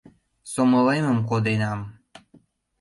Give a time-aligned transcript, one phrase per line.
[0.51, 1.79] Сомылемым коденам